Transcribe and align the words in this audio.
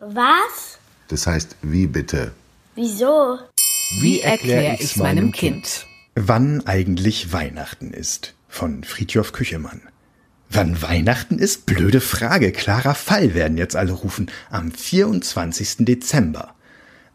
Was? 0.00 0.78
Das 1.06 1.26
heißt, 1.28 1.56
wie 1.62 1.86
bitte? 1.86 2.32
Wieso? 2.74 3.38
Wie 4.00 4.20
erkläre 4.20 4.74
ich's 4.80 4.96
meinem 4.96 5.30
Kind? 5.30 5.86
Wann 6.16 6.66
eigentlich 6.66 7.32
Weihnachten 7.32 7.92
ist 7.92 8.34
von 8.48 8.82
Friedjof 8.82 9.30
Küchemann. 9.30 9.82
Wann 10.50 10.82
Weihnachten 10.82 11.38
ist? 11.38 11.64
Blöde 11.66 12.00
Frage. 12.00 12.50
Klarer 12.50 12.96
Fall 12.96 13.34
werden 13.34 13.56
jetzt 13.56 13.76
alle 13.76 13.92
rufen. 13.92 14.28
Am 14.50 14.72
24. 14.72 15.84
Dezember. 15.84 16.55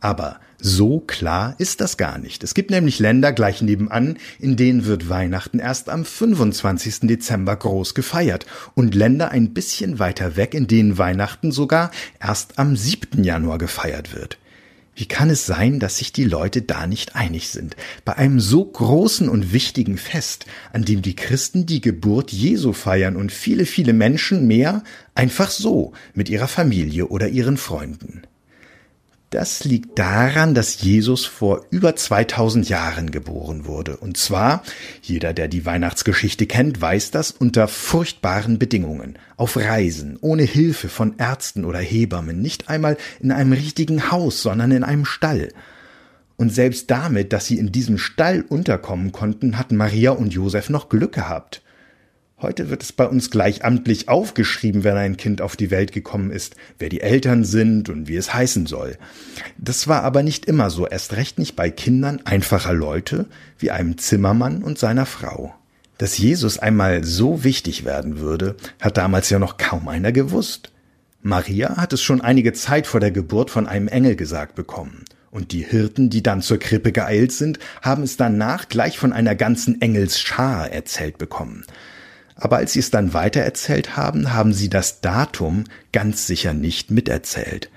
Aber 0.02 0.40
so 0.60 1.00
klar 1.00 1.56
ist 1.60 1.80
das 1.80 1.96
gar 1.96 2.18
nicht. 2.18 2.44
Es 2.44 2.54
gibt 2.56 2.72
nämlich 2.72 3.00
Länder 3.00 3.32
gleich 3.32 3.62
nebenan, 3.62 4.18
in 4.40 4.56
denen 4.56 4.86
wird 4.86 5.10
Weihnachten 5.10 5.60
erst 5.60 5.90
am 5.90 6.06
25. 6.06 7.02
Dezember 7.02 7.56
groß 7.56 7.94
gefeiert 7.94 8.46
und 8.74 8.96
Länder 8.96 9.30
ein 9.30 9.54
bisschen 9.54 10.00
weiter 10.00 10.36
weg, 10.36 10.54
in 10.56 10.68
denen 10.68 10.98
Weihnachten 10.98 11.52
sogar 11.52 11.92
erst 12.20 12.58
am 12.60 12.76
7. 12.76 13.24
Januar 13.24 13.60
gefeiert 13.60 14.14
wird. 14.14 14.38
Wie 14.96 15.08
kann 15.08 15.30
es 15.30 15.46
sein, 15.46 15.80
dass 15.80 15.98
sich 15.98 16.12
die 16.12 16.26
Leute 16.26 16.64
da 16.64 16.86
nicht 16.86 17.16
einig 17.16 17.50
sind? 17.50 17.76
Bei 18.04 18.18
einem 18.18 18.40
so 18.40 18.66
großen 18.66 19.30
und 19.30 19.54
wichtigen 19.54 19.98
Fest, 19.98 20.46
an 20.74 20.84
dem 20.84 21.02
die 21.02 21.16
Christen 21.16 21.66
die 21.66 21.82
Geburt 21.82 22.32
Jesu 22.32 22.74
feiern 22.74 23.16
und 23.16 23.32
viele, 23.32 23.66
viele 23.66 23.94
Menschen 23.94 24.48
mehr 24.48 24.84
einfach 25.16 25.50
so 25.50 25.94
mit 26.14 26.30
ihrer 26.30 26.48
Familie 26.48 27.08
oder 27.08 27.30
ihren 27.30 27.58
Freunden. 27.58 28.24
Das 29.32 29.64
liegt 29.64 29.98
daran, 29.98 30.54
dass 30.54 30.82
Jesus 30.82 31.26
vor 31.26 31.66
über 31.70 31.96
2000 31.96 32.68
Jahren 32.68 33.12
geboren 33.12 33.66
wurde. 33.66 33.96
Und 33.96 34.18
zwar, 34.18 34.62
jeder, 35.02 35.34
der 35.34 35.48
die 35.48 35.66
Weihnachtsgeschichte 35.66 36.48
kennt, 36.48 36.82
weiß 36.82 37.12
das, 37.12 37.32
unter 37.32 37.70
furchtbaren 37.70 38.60
Bedingungen. 38.60 39.18
Auf 39.38 39.56
Reisen, 39.56 40.18
ohne 40.20 40.44
Hilfe 40.44 40.90
von 40.90 41.18
Ärzten 41.18 41.64
oder 41.64 41.80
Hebammen, 41.80 42.42
nicht 42.42 42.68
einmal 42.68 42.98
in 43.22 43.32
einem 43.32 43.54
richtigen 43.54 44.12
Haus, 44.12 44.42
sondern 44.42 44.72
in 44.72 44.84
einem 44.84 45.06
Stall. 45.06 45.54
Und 46.36 46.54
selbst 46.54 46.92
damit, 46.92 47.32
dass 47.32 47.46
sie 47.46 47.58
in 47.58 47.72
diesem 47.72 47.98
Stall 47.98 48.44
unterkommen 48.50 49.14
konnten, 49.14 49.58
hatten 49.58 49.78
Maria 49.78 50.12
und 50.12 50.34
Josef 50.34 50.70
noch 50.70 50.90
Glück 50.90 51.14
gehabt. 51.14 51.62
Heute 52.42 52.72
wird 52.72 52.82
es 52.82 52.92
bei 52.92 53.06
uns 53.06 53.30
gleich 53.30 53.64
amtlich 53.64 54.10
aufgeschrieben, 54.10 54.84
wenn 54.84 54.98
ein 54.98 55.16
Kind 55.16 55.42
auf 55.42 55.56
die 55.56 55.70
Welt 55.70 55.92
gekommen 55.92 56.32
ist, 56.32 56.56
wer 56.80 56.90
die 56.90 57.02
Eltern 57.02 57.44
sind 57.44 57.88
und 57.88 58.08
wie 58.08 58.16
es 58.16 58.34
heißen 58.34 58.66
soll. 58.66 58.98
Das 59.60 59.88
war 59.88 60.02
aber 60.02 60.24
nicht 60.24 60.46
immer 60.46 60.72
so, 60.72 60.88
erst 60.88 61.14
recht 61.14 61.38
nicht 61.38 61.56
bei 61.56 61.70
Kindern 61.70 62.20
einfacher 62.26 62.74
Leute 62.74 63.28
wie 63.60 63.70
einem 63.70 64.00
Zimmermann 64.00 64.64
und 64.64 64.80
seiner 64.80 65.06
Frau. 65.06 65.54
Dass 66.00 66.18
Jesus 66.18 66.58
einmal 66.58 67.04
so 67.04 67.44
wichtig 67.44 67.86
werden 67.86 68.18
würde, 68.18 68.56
hat 68.80 68.98
damals 68.98 69.30
ja 69.30 69.38
noch 69.38 69.58
kaum 69.58 69.88
einer 69.88 70.12
gewusst. 70.12 70.72
Maria 71.22 71.78
hat 71.78 71.94
es 71.94 72.02
schon 72.02 72.22
einige 72.22 72.54
Zeit 72.54 72.88
vor 72.88 73.00
der 73.00 73.12
Geburt 73.12 73.52
von 73.52 73.68
einem 73.68 73.88
Engel 73.88 74.16
gesagt 74.16 74.56
bekommen. 74.56 75.06
Und 75.30 75.52
die 75.52 75.64
Hirten, 75.64 76.10
die 76.10 76.24
dann 76.24 76.42
zur 76.42 76.58
Krippe 76.58 76.92
geeilt 76.92 77.34
sind, 77.34 77.60
haben 77.84 78.02
es 78.02 78.18
danach 78.18 78.68
gleich 78.68 78.98
von 78.98 79.14
einer 79.14 79.36
ganzen 79.36 79.80
Engelsschar 79.80 80.72
erzählt 80.72 81.20
bekommen. 81.20 81.66
Aber 82.42 82.58
als 82.58 82.74
sie 82.74 82.80
es 82.80 82.90
dann 82.90 83.14
weitererzählt 83.14 83.96
haben, 83.96 84.34
haben 84.34 84.52
sie 84.52 84.68
das 84.68 85.00
Datum 85.00 85.66
ganz 85.94 86.26
sicher 86.26 86.56
nicht 86.56 86.90
miterzählt. 86.90 87.70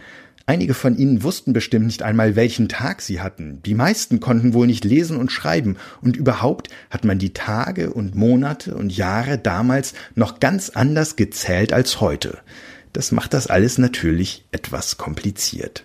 Einige 0.47 0.73
von 0.73 0.97
ihnen 0.97 1.23
wussten 1.23 1.53
bestimmt 1.53 1.85
nicht 1.85 2.03
einmal, 2.03 2.35
welchen 2.35 2.71
Tag 2.71 3.03
sie 3.03 3.21
hatten. 3.21 3.61
Die 3.67 3.75
meisten 3.75 4.21
konnten 4.21 4.55
wohl 4.55 4.67
nicht 4.67 4.87
lesen 4.87 5.19
und 5.19 5.31
schreiben. 5.31 5.77
Und 6.01 6.17
überhaupt 6.17 6.69
hat 6.89 7.05
man 7.05 7.19
die 7.19 7.35
Tage 7.35 7.93
und 7.93 8.15
Monate 8.15 8.75
und 8.75 8.97
Jahre 8.97 9.37
damals 9.37 9.93
noch 10.15 10.41
ganz 10.41 10.71
anders 10.71 11.17
gezählt 11.17 11.75
als 11.75 12.01
heute. 12.01 12.39
Das 12.95 13.13
macht 13.13 13.35
das 13.35 13.49
alles 13.49 13.77
natürlich 13.77 14.47
etwas 14.51 14.97
kompliziert. 14.97 15.85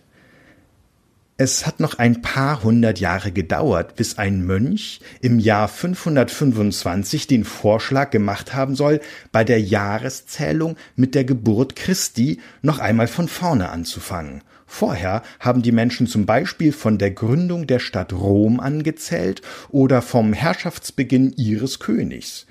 Es 1.41 1.65
hat 1.65 1.79
noch 1.79 1.99
ein 1.99 2.21
paar 2.21 2.63
hundert 2.63 2.99
Jahre 2.99 3.31
gedauert, 3.31 3.95
bis 3.95 4.17
ein 4.17 4.45
Mönch 4.45 4.99
im 5.21 5.39
Jahr 5.39 5.69
525 5.69 7.27
den 7.27 7.45
Vorschlag 7.45 8.09
gemacht 8.09 8.53
haben 8.53 8.75
soll, 8.75 8.99
bei 9.31 9.45
der 9.45 9.61
Jahreszählung 9.61 10.75
mit 10.97 11.15
der 11.15 11.23
Geburt 11.23 11.77
Christi 11.77 12.41
noch 12.61 12.79
einmal 12.79 13.07
von 13.07 13.29
vorne 13.29 13.69
anzufangen. 13.69 14.43
Vorher 14.67 15.23
haben 15.39 15.61
die 15.61 15.71
Menschen 15.71 16.07
zum 16.07 16.25
Beispiel 16.25 16.73
von 16.73 16.97
der 16.97 17.11
Gründung 17.11 17.67
der 17.67 17.79
Stadt 17.79 18.11
Rom 18.11 18.59
angezählt 18.59 19.41
oder 19.69 20.01
vom 20.01 20.33
Herrschaftsbeginn 20.33 21.31
ihres 21.37 21.79
Königs. 21.79 22.47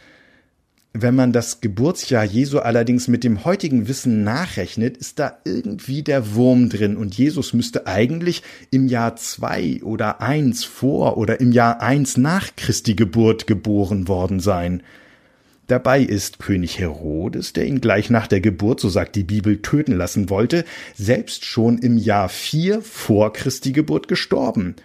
Wenn 0.94 1.14
man 1.14 1.32
das 1.32 1.60
Geburtsjahr 1.60 2.24
Jesu 2.24 2.60
allerdings 2.60 3.08
mit 3.08 3.22
dem 3.22 3.44
heutigen 3.44 3.88
Wissen 3.88 4.24
nachrechnet, 4.24 4.96
ist 4.96 5.18
da 5.18 5.38
irgendwie 5.44 6.02
der 6.02 6.34
Wurm 6.34 6.70
drin 6.70 6.96
und 6.96 7.16
Jesus 7.16 7.52
müsste 7.52 7.86
eigentlich 7.86 8.42
im 8.70 8.88
Jahr 8.88 9.14
zwei 9.16 9.80
oder 9.82 10.22
eins 10.22 10.64
vor 10.64 11.18
oder 11.18 11.40
im 11.40 11.52
Jahr 11.52 11.82
eins 11.82 12.16
nach 12.16 12.56
Christi 12.56 12.94
Geburt 12.94 13.46
geboren 13.46 14.08
worden 14.08 14.40
sein. 14.40 14.82
Dabei 15.66 16.00
ist 16.00 16.38
König 16.38 16.78
Herodes, 16.78 17.52
der 17.52 17.66
ihn 17.66 17.82
gleich 17.82 18.08
nach 18.08 18.26
der 18.26 18.40
Geburt, 18.40 18.80
so 18.80 18.88
sagt 18.88 19.14
die 19.14 19.24
Bibel, 19.24 19.60
töten 19.60 19.92
lassen 19.92 20.30
wollte, 20.30 20.64
selbst 20.96 21.44
schon 21.44 21.76
im 21.76 21.98
Jahr 21.98 22.30
vier 22.30 22.80
vor 22.80 23.34
Christi 23.34 23.72
Geburt 23.72 24.08
gestorben. 24.08 24.76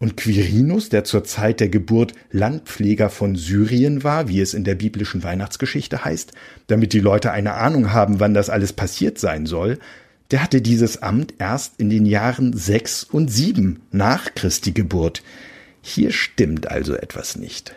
Und 0.00 0.16
Quirinus, 0.16 0.88
der 0.88 1.04
zur 1.04 1.24
Zeit 1.24 1.60
der 1.60 1.68
Geburt 1.68 2.14
Landpfleger 2.32 3.10
von 3.10 3.36
Syrien 3.36 4.02
war, 4.02 4.28
wie 4.28 4.40
es 4.40 4.54
in 4.54 4.64
der 4.64 4.74
biblischen 4.74 5.22
Weihnachtsgeschichte 5.22 6.06
heißt, 6.06 6.32
damit 6.68 6.94
die 6.94 7.00
Leute 7.00 7.32
eine 7.32 7.52
Ahnung 7.52 7.92
haben, 7.92 8.18
wann 8.18 8.32
das 8.32 8.48
alles 8.48 8.72
passiert 8.72 9.18
sein 9.18 9.44
soll, 9.44 9.78
der 10.30 10.42
hatte 10.42 10.62
dieses 10.62 11.02
Amt 11.02 11.34
erst 11.38 11.78
in 11.78 11.90
den 11.90 12.06
Jahren 12.06 12.54
sechs 12.54 13.04
und 13.04 13.30
sieben 13.30 13.82
nach 13.92 14.34
Christi 14.34 14.72
Geburt. 14.72 15.22
Hier 15.82 16.12
stimmt 16.12 16.70
also 16.70 16.94
etwas 16.94 17.36
nicht. 17.36 17.74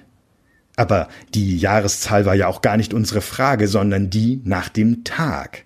Aber 0.78 1.10
die 1.34 1.58
Jahreszahl 1.58 2.26
war 2.26 2.36
ja 2.36 2.48
auch 2.48 2.62
gar 2.62 2.78
nicht 2.78 2.94
unsere 2.94 3.22
Frage, 3.22 3.68
sondern 3.68 4.10
die 4.10 4.40
nach 4.46 4.70
dem 4.70 5.04
Tag. 5.04 5.66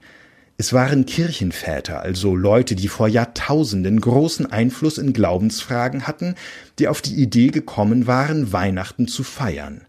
Es 0.60 0.74
waren 0.74 1.06
Kirchenväter, 1.06 2.02
also 2.02 2.36
Leute, 2.36 2.74
die 2.76 2.88
vor 2.88 3.08
Jahrtausenden 3.08 4.02
großen 4.02 4.52
Einfluss 4.52 4.98
in 4.98 5.14
Glaubensfragen 5.14 6.08
hatten, 6.08 6.34
die 6.80 6.88
auf 6.88 7.04
die 7.04 7.14
Idee 7.14 7.50
gekommen 7.50 8.08
waren, 8.08 8.52
Weihnachten 8.52 9.08
zu 9.08 9.22
feiern. 9.22 9.82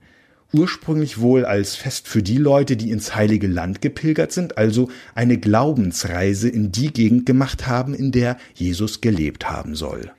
Ursprünglich 0.52 1.20
wohl 1.20 1.46
als 1.46 1.74
Fest 1.74 2.06
für 2.06 2.22
die 2.22 2.36
Leute, 2.36 2.76
die 2.76 2.90
ins 2.90 3.14
heilige 3.14 3.46
Land 3.46 3.80
gepilgert 3.80 4.30
sind, 4.32 4.58
also 4.58 4.90
eine 5.14 5.38
Glaubensreise 5.38 6.50
in 6.50 6.70
die 6.70 6.92
Gegend 6.92 7.24
gemacht 7.24 7.66
haben, 7.66 7.94
in 7.94 8.12
der 8.12 8.36
Jesus 8.52 9.00
gelebt 9.00 9.48
haben 9.48 9.74
soll. 9.74 10.10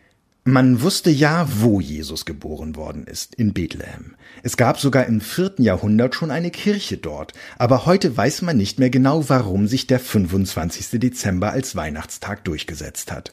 Man 0.52 0.82
wusste 0.82 1.12
ja, 1.12 1.48
wo 1.60 1.80
Jesus 1.80 2.26
geboren 2.26 2.76
worden 2.76 3.04
ist, 3.04 3.36
in 3.36 3.54
Bethlehem. 3.54 4.16
Es 4.42 4.58
gab 4.58 4.80
sogar 4.80 5.06
im 5.06 5.22
vierten 5.22 5.62
Jahrhundert 5.62 6.16
schon 6.16 6.32
eine 6.32 6.50
Kirche 6.50 6.98
dort, 6.98 7.34
aber 7.60 7.86
heute 7.86 8.18
weiß 8.18 8.42
man 8.42 8.58
nicht 8.58 8.80
mehr 8.80 8.90
genau, 8.90 9.30
warum 9.30 9.68
sich 9.68 9.86
der 9.86 10.00
25. 10.00 11.00
Dezember 11.00 11.52
als 11.52 11.76
Weihnachtstag 11.76 12.44
durchgesetzt 12.46 13.12
hat. 13.12 13.32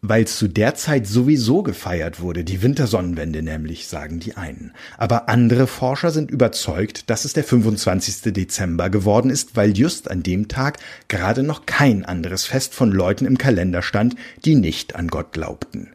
Weil 0.00 0.26
zu 0.26 0.48
der 0.48 0.74
Zeit 0.74 1.06
sowieso 1.06 1.62
gefeiert 1.62 2.18
wurde, 2.20 2.44
die 2.44 2.62
Wintersonnenwende 2.62 3.42
nämlich, 3.42 3.86
sagen 3.86 4.18
die 4.18 4.38
einen. 4.38 4.72
Aber 4.96 5.28
andere 5.28 5.66
Forscher 5.66 6.12
sind 6.12 6.30
überzeugt, 6.30 7.10
dass 7.10 7.26
es 7.26 7.34
der 7.34 7.44
25. 7.44 8.32
Dezember 8.32 8.88
geworden 8.88 9.30
ist, 9.30 9.54
weil 9.54 9.76
just 9.76 10.10
an 10.10 10.22
dem 10.22 10.48
Tag 10.48 10.78
gerade 11.08 11.42
noch 11.42 11.66
kein 11.66 12.06
anderes 12.06 12.46
Fest 12.46 12.72
von 12.72 12.90
Leuten 12.90 13.26
im 13.26 13.36
Kalender 13.36 13.82
stand, 13.82 14.16
die 14.46 14.54
nicht 14.54 14.96
an 14.96 15.08
Gott 15.08 15.32
glaubten. 15.32 15.90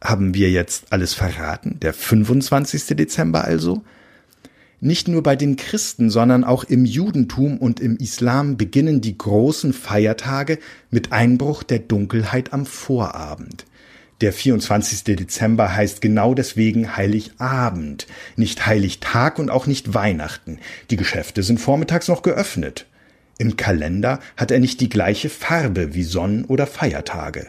Haben 0.00 0.34
wir 0.34 0.50
jetzt 0.50 0.92
alles 0.92 1.14
verraten? 1.14 1.78
Der 1.80 1.92
25. 1.92 2.96
Dezember 2.96 3.44
also? 3.44 3.82
Nicht 4.80 5.08
nur 5.08 5.24
bei 5.24 5.34
den 5.34 5.56
Christen, 5.56 6.08
sondern 6.08 6.44
auch 6.44 6.62
im 6.62 6.84
Judentum 6.84 7.58
und 7.58 7.80
im 7.80 7.96
Islam 7.96 8.56
beginnen 8.56 9.00
die 9.00 9.18
großen 9.18 9.72
Feiertage 9.72 10.60
mit 10.90 11.10
Einbruch 11.10 11.64
der 11.64 11.80
Dunkelheit 11.80 12.52
am 12.52 12.64
Vorabend. 12.64 13.66
Der 14.20 14.32
24. 14.32 15.02
Dezember 15.16 15.74
heißt 15.74 16.00
genau 16.00 16.34
deswegen 16.34 16.96
Heiligabend, 16.96 18.06
nicht 18.36 18.66
Heiligtag 18.66 19.40
und 19.40 19.50
auch 19.50 19.66
nicht 19.66 19.94
Weihnachten. 19.94 20.58
Die 20.90 20.96
Geschäfte 20.96 21.42
sind 21.42 21.58
vormittags 21.58 22.06
noch 22.06 22.22
geöffnet. 22.22 22.86
Im 23.38 23.56
Kalender 23.56 24.20
hat 24.36 24.50
er 24.52 24.60
nicht 24.60 24.80
die 24.80 24.88
gleiche 24.88 25.28
Farbe 25.28 25.94
wie 25.94 26.02
Sonn- 26.02 26.44
oder 26.44 26.66
Feiertage. 26.66 27.48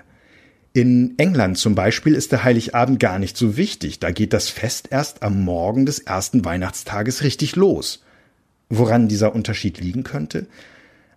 In 0.71 1.18
England 1.18 1.57
zum 1.57 1.74
Beispiel 1.74 2.13
ist 2.13 2.31
der 2.31 2.44
Heiligabend 2.44 3.00
gar 3.00 3.18
nicht 3.18 3.36
so 3.36 3.57
wichtig, 3.57 4.00
da 4.00 4.12
geht 4.12 4.33
das 4.33 4.50
Fest 4.50 4.89
erst 4.92 5.24
am 5.24 5.44
Morgen 5.44 5.88
des 5.88 6.00
ersten 6.00 6.45
Weihnachtstages 6.45 7.24
richtig 7.24 7.56
los. 7.56 8.04
Woran 8.69 9.07
dieser 9.07 9.33
Unterschied 9.33 9.80
liegen 9.80 10.04
könnte? 10.04 10.45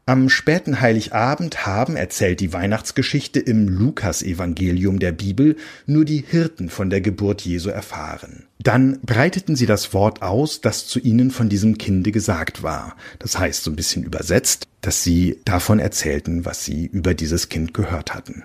Am 0.05 0.31
späten 0.31 0.81
Heiligabend 0.81 1.65
haben, 1.65 1.95
erzählt 1.95 2.41
die 2.41 2.53
Weihnachtsgeschichte 2.53 3.39
im 3.39 3.69
Lukasevangelium 3.69 4.99
der 4.99 5.13
Bibel, 5.13 5.57
nur 5.87 6.05
die 6.05 6.25
Hirten 6.27 6.71
von 6.71 6.91
der 6.91 7.01
Geburt 7.01 7.43
Jesu 7.43 7.69
erfahren. 7.69 8.47
Dann 8.59 8.99
breiteten 9.03 9.55
sie 9.55 9.67
das 9.67 9.95
Wort 9.95 10.23
aus, 10.23 10.61
das 10.61 10.89
zu 10.89 10.99
ihnen 10.99 11.31
von 11.31 11.49
diesem 11.49 11.79
Kinde 11.79 12.11
gesagt 12.11 12.65
war. 12.65 12.97
Das 13.21 13.39
heißt 13.39 13.63
so 13.63 13.71
ein 13.71 13.77
bisschen 13.77 14.03
übersetzt, 14.03 14.67
dass 14.81 15.05
sie 15.05 15.39
davon 15.45 15.79
erzählten, 15.79 16.45
was 16.45 16.65
sie 16.65 16.87
über 16.87 17.15
dieses 17.15 17.49
Kind 17.49 17.73
gehört 17.73 18.13
hatten. 18.13 18.43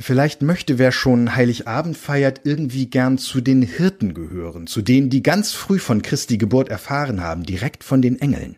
Vielleicht 0.00 0.42
möchte 0.42 0.78
wer 0.78 0.90
schon 0.90 1.36
Heiligabend 1.36 1.96
feiert 1.96 2.40
irgendwie 2.44 2.86
gern 2.86 3.18
zu 3.18 3.40
den 3.40 3.62
Hirten 3.62 4.14
gehören, 4.14 4.66
zu 4.66 4.82
denen, 4.82 5.10
die 5.10 5.22
ganz 5.22 5.52
früh 5.52 5.78
von 5.78 6.02
Christi 6.02 6.38
Geburt 6.38 6.68
erfahren 6.68 7.20
haben, 7.22 7.44
direkt 7.44 7.84
von 7.84 8.02
den 8.02 8.20
Engeln. 8.20 8.56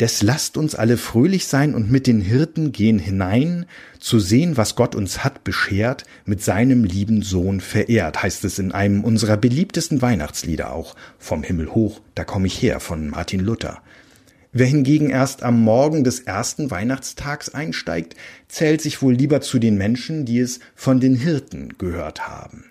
Des 0.00 0.22
lasst 0.22 0.56
uns 0.56 0.74
alle 0.74 0.96
fröhlich 0.96 1.46
sein 1.46 1.72
und 1.72 1.88
mit 1.88 2.08
den 2.08 2.20
Hirten 2.20 2.72
gehen 2.72 2.98
hinein, 2.98 3.66
zu 4.00 4.18
sehen, 4.18 4.56
was 4.56 4.74
Gott 4.74 4.96
uns 4.96 5.22
hat 5.22 5.44
beschert, 5.44 6.04
mit 6.24 6.42
seinem 6.42 6.82
lieben 6.82 7.22
Sohn 7.22 7.60
verehrt, 7.60 8.20
heißt 8.20 8.44
es 8.44 8.58
in 8.58 8.72
einem 8.72 9.04
unserer 9.04 9.36
beliebtesten 9.36 10.02
Weihnachtslieder 10.02 10.72
auch, 10.72 10.96
vom 11.18 11.44
Himmel 11.44 11.68
hoch, 11.68 12.00
da 12.16 12.24
komm 12.24 12.44
ich 12.44 12.60
her, 12.60 12.80
von 12.80 13.08
Martin 13.08 13.40
Luther. 13.40 13.82
Wer 14.56 14.66
hingegen 14.68 15.10
erst 15.10 15.42
am 15.42 15.60
Morgen 15.60 16.04
des 16.04 16.20
ersten 16.20 16.70
Weihnachtstags 16.70 17.48
einsteigt, 17.48 18.14
zählt 18.46 18.80
sich 18.80 19.02
wohl 19.02 19.12
lieber 19.12 19.40
zu 19.40 19.58
den 19.58 19.76
Menschen, 19.76 20.26
die 20.26 20.38
es 20.38 20.60
von 20.76 21.00
den 21.00 21.16
Hirten 21.16 21.74
gehört 21.76 22.28
haben. 22.28 22.66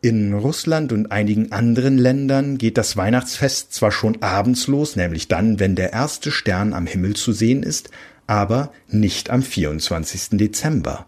In 0.00 0.34
Russland 0.34 0.92
und 0.92 1.12
einigen 1.12 1.52
anderen 1.52 1.96
Ländern 1.96 2.58
geht 2.58 2.76
das 2.76 2.96
Weihnachtsfest 2.96 3.72
zwar 3.72 3.92
schon 3.92 4.20
abends 4.20 4.66
los, 4.66 4.96
nämlich 4.96 5.28
dann, 5.28 5.60
wenn 5.60 5.76
der 5.76 5.92
erste 5.92 6.32
Stern 6.32 6.74
am 6.74 6.88
Himmel 6.88 7.14
zu 7.14 7.32
sehen 7.32 7.62
ist, 7.62 7.90
aber 8.26 8.72
nicht 8.88 9.30
am 9.30 9.44
24. 9.44 10.30
Dezember. 10.38 11.06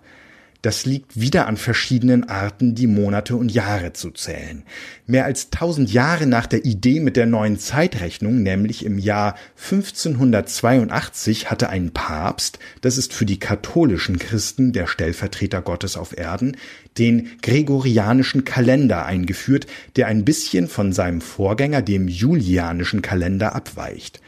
Das 0.61 0.87
liegt 0.87 1.21
wieder 1.21 1.47
an 1.47 1.57
verschiedenen 1.57 2.29
Arten, 2.29 2.75
die 2.75 2.89
Monate 2.89 3.37
und 3.37 3.53
Jahre 3.53 3.93
zu 3.93 4.11
zählen. 4.11 4.65
Mehr 5.07 5.25
als 5.25 5.51
tausend 5.51 5.93
Jahre 5.93 6.27
nach 6.27 6.47
der 6.47 6.65
Idee 6.65 6.99
mit 6.99 7.17
der 7.17 7.27
neuen 7.27 7.61
Zeitrechnung, 7.61 8.43
nämlich 8.43 8.85
im 8.85 8.99
Jahr 8.99 9.37
1582, 9.63 11.49
hatte 11.49 11.69
ein 11.69 11.93
Papst, 11.93 12.59
das 12.81 12.99
ist 12.99 13.15
für 13.15 13.25
die 13.25 13.39
katholischen 13.39 14.19
Christen 14.19 14.73
der 14.73 14.89
Stellvertreter 14.89 15.63
Gottes 15.63 15.97
auf 15.97 16.19
Erden, 16.19 16.57
den 16.99 17.29
gregorianischen 17.41 18.45
Kalender 18.45 19.07
eingeführt, 19.07 19.69
der 19.95 20.09
ein 20.09 20.25
bisschen 20.25 20.67
von 20.67 20.93
seinem 20.93 21.21
Vorgänger, 21.21 21.83
dem 21.83 22.09
julianischen 22.09 23.01
Kalender, 23.01 23.55
abweicht. 23.55 24.21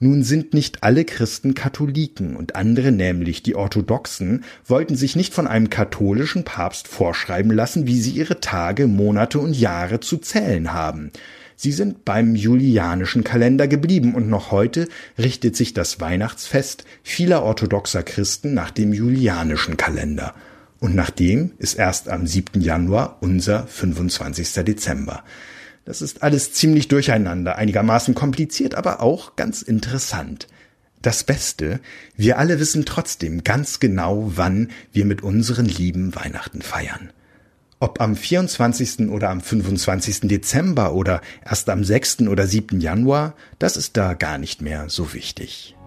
Nun 0.00 0.22
sind 0.22 0.54
nicht 0.54 0.84
alle 0.84 1.04
Christen 1.04 1.54
Katholiken 1.54 2.36
und 2.36 2.54
andere, 2.54 2.92
nämlich 2.92 3.42
die 3.42 3.56
Orthodoxen, 3.56 4.44
wollten 4.64 4.94
sich 4.94 5.16
nicht 5.16 5.34
von 5.34 5.48
einem 5.48 5.70
katholischen 5.70 6.44
Papst 6.44 6.86
vorschreiben 6.86 7.50
lassen, 7.50 7.88
wie 7.88 8.00
sie 8.00 8.12
ihre 8.12 8.38
Tage, 8.38 8.86
Monate 8.86 9.40
und 9.40 9.54
Jahre 9.54 9.98
zu 9.98 10.18
zählen 10.18 10.72
haben. 10.72 11.10
Sie 11.56 11.72
sind 11.72 12.04
beim 12.04 12.36
julianischen 12.36 13.24
Kalender 13.24 13.66
geblieben 13.66 14.14
und 14.14 14.28
noch 14.28 14.52
heute 14.52 14.86
richtet 15.18 15.56
sich 15.56 15.74
das 15.74 16.00
Weihnachtsfest 16.00 16.84
vieler 17.02 17.42
orthodoxer 17.42 18.04
Christen 18.04 18.54
nach 18.54 18.70
dem 18.70 18.92
julianischen 18.92 19.76
Kalender. 19.76 20.36
Und 20.78 20.94
nach 20.94 21.10
dem 21.10 21.50
ist 21.58 21.74
erst 21.74 22.08
am 22.08 22.28
7. 22.28 22.60
Januar 22.60 23.16
unser 23.20 23.66
25. 23.66 24.64
Dezember. 24.64 25.24
Das 25.84 26.02
ist 26.02 26.22
alles 26.22 26.52
ziemlich 26.52 26.88
durcheinander, 26.88 27.56
einigermaßen 27.56 28.14
kompliziert, 28.14 28.74
aber 28.74 29.00
auch 29.00 29.36
ganz 29.36 29.62
interessant. 29.62 30.48
Das 31.00 31.22
Beste, 31.24 31.80
wir 32.16 32.38
alle 32.38 32.58
wissen 32.58 32.84
trotzdem 32.84 33.44
ganz 33.44 33.80
genau, 33.80 34.32
wann 34.34 34.70
wir 34.92 35.04
mit 35.04 35.22
unseren 35.22 35.66
Lieben 35.66 36.14
Weihnachten 36.14 36.60
feiern. 36.60 37.12
Ob 37.80 38.00
am 38.00 38.16
24. 38.16 39.08
oder 39.08 39.30
am 39.30 39.40
25. 39.40 40.22
Dezember 40.22 40.94
oder 40.94 41.20
erst 41.48 41.70
am 41.70 41.84
6. 41.84 42.22
oder 42.22 42.48
7. 42.48 42.80
Januar, 42.80 43.36
das 43.60 43.76
ist 43.76 43.96
da 43.96 44.14
gar 44.14 44.38
nicht 44.38 44.60
mehr 44.60 44.88
so 44.88 45.14
wichtig. 45.14 45.77